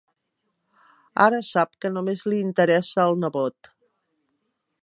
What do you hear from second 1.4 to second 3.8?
sap que només li interessa el nebot.